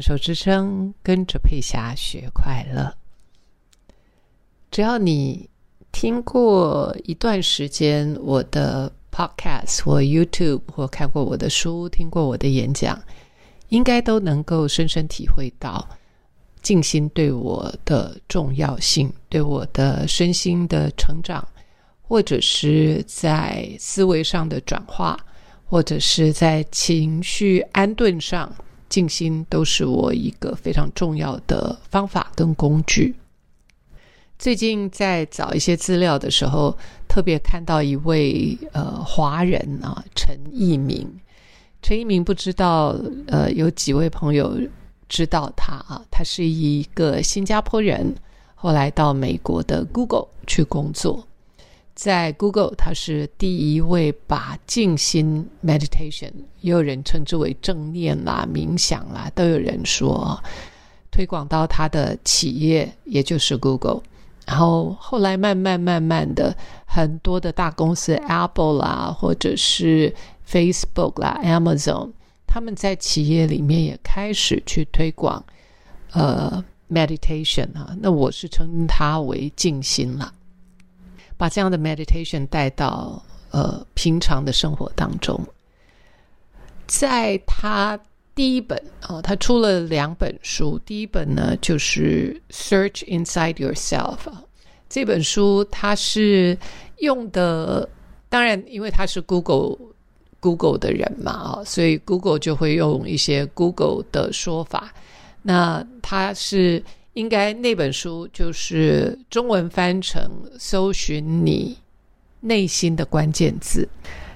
[0.00, 2.94] 手之声，跟着佩霞学快乐。
[4.70, 5.48] 只要你
[5.90, 13.00] 听过一段时间我的 Podcast 或 YouTube，或看过我的书，听过我的演讲，
[13.68, 15.88] 应该都能够深深体会到
[16.62, 21.46] 静心对我的重要性，对我的身心的成长，
[22.02, 25.18] 或者是在思维上的转化，
[25.64, 28.54] 或者是在情绪安顿上。
[28.90, 33.14] 静心都是我一个非常重要的方法跟工具。
[34.38, 36.76] 最近在找一些资料的时候，
[37.08, 41.08] 特别看到一位呃华人啊，陈一鸣。
[41.82, 42.94] 陈一鸣不知道
[43.26, 44.58] 呃有几位朋友
[45.08, 46.02] 知道他啊？
[46.10, 48.14] 他是一个新加坡人，
[48.54, 51.26] 后来到美国的 Google 去工作。
[52.02, 60.42] 在 Google，他是第一位把静心 meditation，也有人称之为正念啦、冥想啦，都有人说
[61.10, 64.00] 推广到他的企业，也就是 Google。
[64.46, 66.56] 然后后来慢慢慢慢的，
[66.86, 70.14] 很多的大公司 Apple 啦，或者是
[70.48, 72.12] Facebook 啦、Amazon，
[72.46, 75.44] 他们在企业里面也开始去推广
[76.12, 77.94] 呃 meditation 啊。
[78.00, 80.32] 那我是称它为静心了。
[81.40, 85.40] 把这样的 meditation 带到呃平常的生活当中，
[86.86, 87.98] 在他
[88.34, 94.18] 第一本啊，他出了两本书，第一本呢就是《Search Inside Yourself》，
[94.90, 96.58] 这本书他是
[96.98, 97.88] 用的，
[98.28, 99.78] 当然因为他是 Google
[100.40, 104.92] Google 的人嘛啊，所以 Google 就会用一些 Google 的说法，
[105.40, 106.84] 那他是。
[107.14, 110.22] 应该那本书就是中文翻成
[110.58, 111.76] “搜寻你
[112.40, 113.88] 内心的关键字”，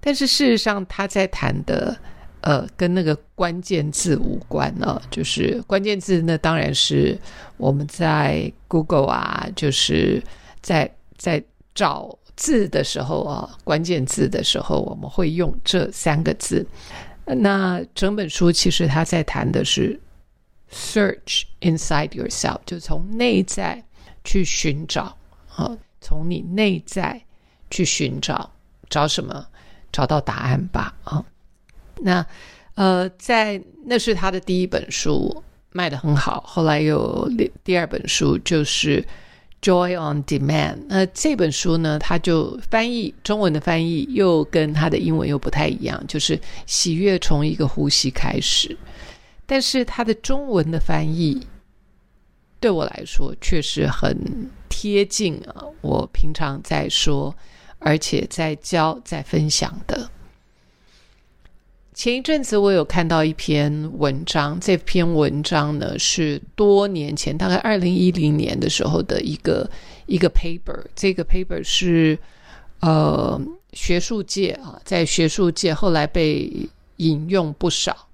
[0.00, 1.96] 但是事实上他在谈的，
[2.40, 5.00] 呃，跟那个关键字无关呢。
[5.10, 7.16] 就是关键字，那当然是
[7.56, 10.20] 我们在 Google 啊，就是
[10.60, 16.66] 在在找字的时候啊，关键字的时候，我们会用这三个字。
[17.26, 19.98] 那整本书其实他在谈的是。
[20.70, 23.84] Search inside yourself，就从内在
[24.24, 25.16] 去寻找
[25.54, 27.22] 啊，从你内在
[27.70, 28.50] 去寻找，
[28.90, 29.46] 找什么？
[29.92, 31.24] 找到答案吧啊！
[32.02, 32.26] 那
[32.74, 36.44] 呃，在那是他的第一本书，卖的很好。
[36.46, 37.30] 后来有
[37.64, 39.00] 第二本书，就是
[39.62, 40.74] 《Joy on Demand》。
[40.88, 48.76] 那这本书呢，他就翻译中文的翻译又跟他的英文又不太一样，就是喜悦从一个呼吸开始。
[49.46, 51.46] 但是它的中文的翻译
[52.58, 57.34] 对我来说确实很贴近啊，我平常在说，
[57.78, 60.10] 而且在教、在分享的。
[61.94, 69.70] 前一阵子我有看到一篇文章，这篇文章呢是多年前，大概二零一零年的时候的一个
[70.04, 70.84] 一个 paper。
[70.94, 72.18] 这个 paper 是
[72.80, 73.40] 呃
[73.72, 78.08] 学术界啊，在学术界后来被引用不少。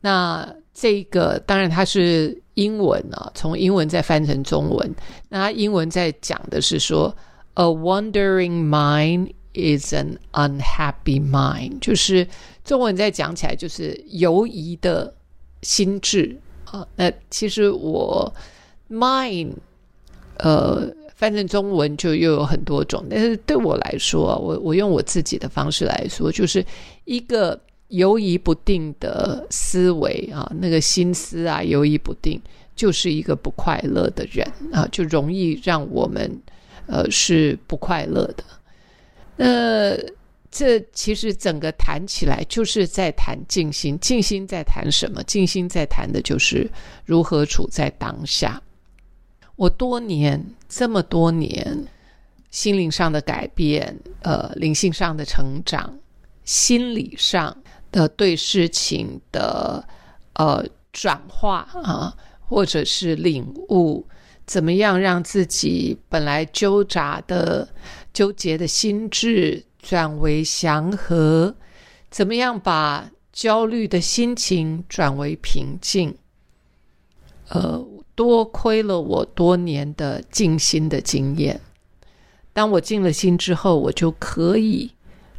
[0.00, 4.94] 那这个当然它是英文啊，从英文再翻成中文。
[5.28, 7.14] 那英文在讲的是说
[7.52, 12.26] ，A wandering mind is an unhappy mind，就是
[12.64, 15.12] 中文在讲起来就是游移的
[15.60, 16.88] 心智啊。
[16.96, 18.32] 那其实我
[18.88, 19.52] mind
[20.38, 26.64] 呃翻成中文就又有很多种，但是对我来说，我我用我自己的方式来说，就是
[27.04, 27.60] 一个。
[27.90, 32.40] 游移不定的思维啊，那个心思啊，游移不定，
[32.74, 36.40] 就是一个不快乐的人啊，就容易让我们
[36.86, 38.44] 呃是不快乐的。
[39.36, 39.96] 那
[40.52, 45.22] 这其实整个谈起来就是在谈静心，静心在谈什么？
[45.24, 46.70] 静心在谈的就是
[47.04, 48.62] 如何处在当下。
[49.56, 51.86] 我多年这么多年
[52.50, 55.98] 心灵上的改变，呃，灵性上的成长，
[56.44, 57.56] 心理上。
[57.90, 59.86] 的对事情的
[60.34, 64.06] 呃转化啊，或者是领悟，
[64.46, 67.68] 怎么样让自己本来纠杂的、
[68.12, 71.54] 纠结的心智转为祥和？
[72.10, 76.16] 怎么样把焦虑的心情转为平静？
[77.48, 77.84] 呃，
[78.14, 81.60] 多亏了我多年的静心的经验。
[82.52, 84.90] 当我静了心之后，我就可以。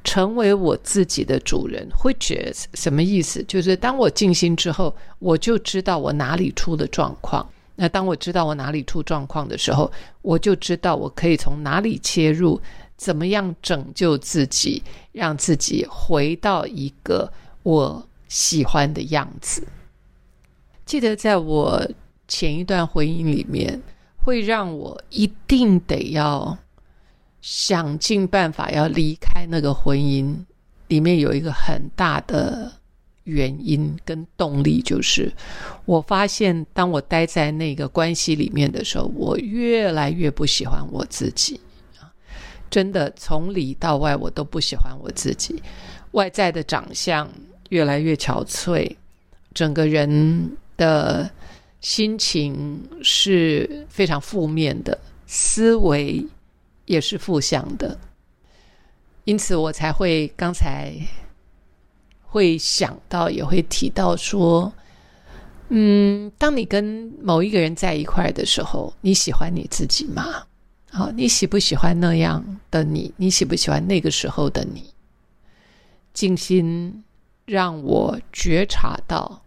[0.04, 3.44] 成为我自己的主人，which is 什么意思？
[3.44, 7.48] 就是当我静心之后，我就知道我哪里出了状况。
[7.76, 12.60] 那当我知道我哪里出状况的时候，我就知道我可以从哪里切入，
[12.96, 17.32] 怎么样拯救自己，让自己回到一个
[17.64, 19.66] 我喜欢的样子。
[20.86, 21.90] 记得在我
[22.28, 23.82] 前一段婚姻里面，
[24.18, 26.58] 会让我一定得要
[27.42, 30.36] 想尽办法要离开那个婚姻，
[30.88, 32.72] 里面有一个很大的
[33.24, 35.32] 原因跟动力，就是
[35.86, 41.60] 我发现，当我待在那个关系里面的时候，我越来越不喜欢我自己
[42.70, 45.62] 真的从里到外，我都不喜欢我自己。
[46.12, 47.30] 外在的长相
[47.70, 48.96] 越来越憔悴，
[49.54, 51.30] 整个人的
[51.80, 56.26] 心情是非常负面的，思维
[56.92, 57.98] 也是负向的。
[59.24, 60.94] 因此，我才会刚才
[62.22, 64.74] 会想到，也会提到说，
[65.70, 70.44] 嗯，当你跟某一个人在一块的时候，你喜欢你自己吗？
[70.90, 73.14] 好，你喜不喜欢那样的你？
[73.16, 74.94] 你喜不喜欢那个时候的你？
[76.14, 77.04] 静心
[77.46, 79.42] 让我觉察到，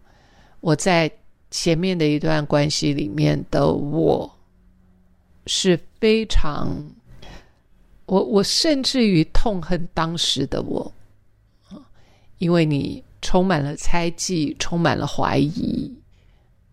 [0.61, 1.11] 我在
[1.51, 4.35] 前面的一段关系里面的我
[5.45, 6.67] 是非常，
[8.05, 10.93] 我我甚至于痛恨当时的我
[11.69, 11.81] 啊
[12.37, 15.91] 因为你充满了猜忌，充满了怀疑，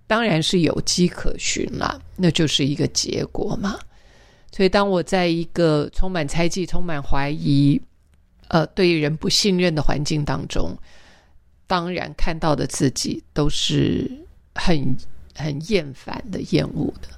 [0.06, 3.78] 当然是有迹可循了，那就是一个结果嘛。
[4.54, 7.80] 所以，当我在一个充满猜忌、充满怀疑、
[8.48, 10.76] 呃，对人不信任的环境当中，
[11.66, 14.10] 当然看到的自己都是
[14.54, 14.94] 很
[15.34, 17.08] 很厌烦的、厌恶的。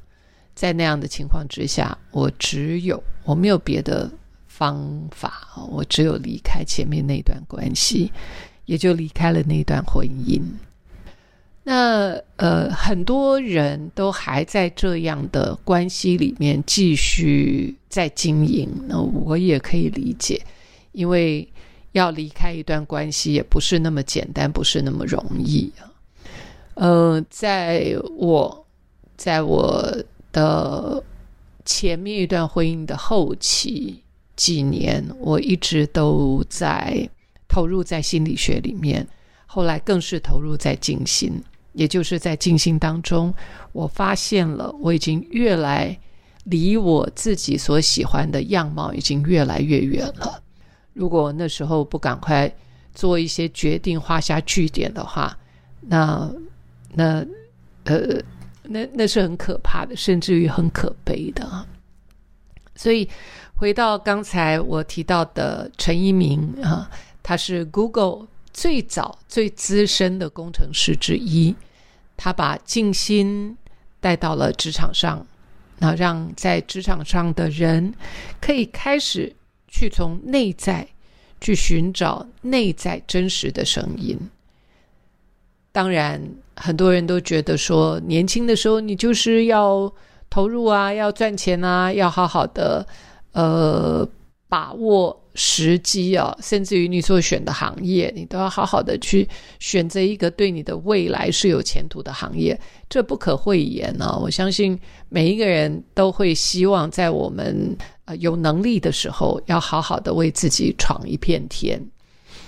[0.55, 4.11] 在那样的情况之下，我只有我没有别的
[4.47, 8.13] 方法，我只有离开前面那段关系，
[8.67, 10.41] 也就离开了那段婚姻。
[11.67, 20.41] 那呃，很多人都还在这样的关系里面继续在经营，那我也可以理解，
[20.93, 21.49] 因为
[21.93, 25.91] 要离开一段关系也不是那么简单，不是那么容易啊。
[26.75, 28.67] 呃，在我
[29.17, 29.83] 在我
[30.35, 31.03] 的
[31.65, 34.03] 前面一段婚姻的后期
[34.37, 37.09] 几年，我一直都在
[37.49, 39.07] 投入在心理学里面，
[39.47, 41.43] 后来更是投入在静心。
[41.73, 43.35] 也就是在静心当中，
[43.73, 45.99] 我发现了我已经越来
[46.45, 50.41] 离我自己所喜欢的样貌已经越来越远了。
[50.93, 52.53] 如果那时候不赶快
[52.95, 55.37] 做一些决定，画下句点的话，
[55.81, 56.31] 那
[56.93, 57.27] 那
[57.83, 58.23] 呃，
[58.65, 61.67] 那那是很可怕的，甚至于很可悲的。
[62.75, 63.09] 所以
[63.55, 66.91] 回到刚才我提到的陈一鸣啊，
[67.23, 68.29] 他是 Google。
[68.57, 71.53] 最早最资深的工程师之一，
[72.17, 73.59] 他把静心
[73.99, 75.27] 带到了职场上，
[75.81, 77.93] 那让在职场上的人
[78.41, 79.35] 可以开始
[79.67, 80.87] 去从内在
[81.41, 84.17] 去寻找内在真实的声音。
[85.75, 86.23] 当然，
[86.55, 89.93] 很多人都觉得说，年轻的时候你就是要
[90.31, 92.87] 投入啊，要赚钱啊，要好好的
[93.33, 94.09] 呃
[94.49, 95.21] 把握。
[95.37, 99.29] 时机啊，甚至于你所选的行业，你都要好好的去
[99.59, 102.57] 选择一个对你的未来是有前途的行业，
[102.89, 104.17] 这不可讳言呢。
[104.23, 104.79] 我相信
[105.09, 111.85] 每一个人都会希望在我们呃有能力的时候，要好好的为自己闯一片天。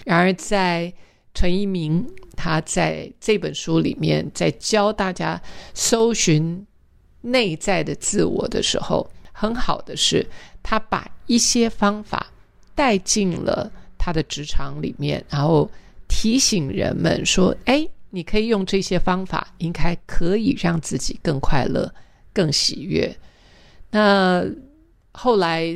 [0.04, 0.92] 然而，在
[1.36, 5.40] 陈一鸣他在这本书里面在教大家
[5.72, 6.66] 搜寻
[7.20, 10.26] 内在的自我的时候，很好的是，
[10.64, 12.26] 他把一些方法。
[12.76, 15.66] 带进了他的职场里面，然后
[16.08, 21.90] 提醒人们说：“哎，你可以用这些方法，应该可以让自己更快乐、
[22.34, 23.16] 更喜悦。”
[23.90, 24.44] 那
[25.12, 25.66] 后来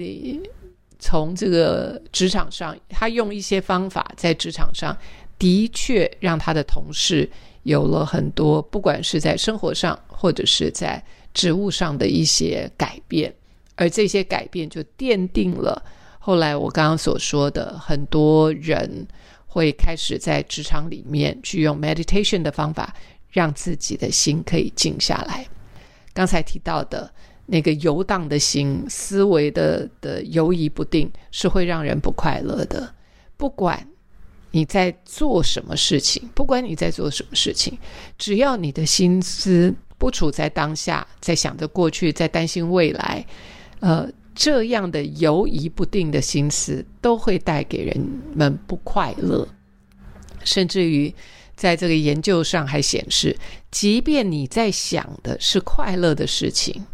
[0.98, 4.94] 从这个职场上，他用一些方法在职场上
[5.40, 7.28] 的确让他的同事
[7.64, 11.02] 有了很多，不管是在生活上或者是在
[11.34, 13.34] 职务上的一些改变，
[13.74, 15.82] 而这些改变就奠定了。
[16.18, 19.08] 后来我刚刚所说的，很多人
[19.46, 22.94] 会开始在职场里面去用 meditation 的方法，
[23.30, 25.46] 让自己的心可以静下来。
[26.12, 27.10] 刚才提到的
[27.46, 32.94] 那个游荡的心，思维的的游移不定，是会让人不快乐的。
[33.38, 33.88] 不管
[34.50, 37.78] 你在做什么事情，不管你在做什么事情，
[38.18, 43.26] 只要你的心思不处在当下，在想着过去，在担心未来，
[43.80, 44.08] 呃。
[44.32, 49.46] 这样的犹疑不定的心思，都会带给人们不快乐。
[50.44, 51.12] 甚至于，
[51.54, 53.36] 在这个研究上还显示，
[53.70, 56.86] 即便你在想的是快乐的事情，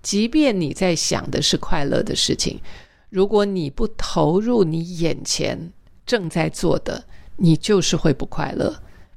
[0.00, 2.60] 即便你在想的是快乐的事情，
[3.08, 5.72] 如果你不投入你眼前
[6.06, 7.04] 正在做的，
[7.36, 8.74] 你就是会不快乐。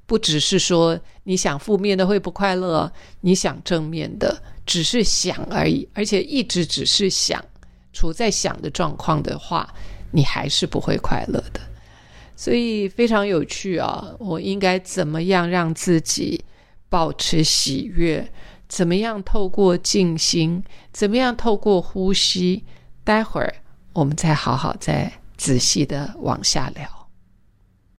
[0.07, 7.43] 不只是说你想负面的会不快乐，你想正面的只是想而已，而且一直只是想，
[7.91, 9.73] 处在想的状况的话，
[10.11, 11.59] 你还是不会快乐的。
[12.35, 14.13] 所以非常有趣啊！
[14.19, 16.43] 我应该怎么样让自己
[16.89, 18.29] 保持喜悦？
[18.67, 20.63] 怎么样透过静心？
[20.91, 22.63] 怎么样透过呼吸？
[23.03, 23.55] 待会儿
[23.93, 26.94] 我们再好好再仔细的往下聊。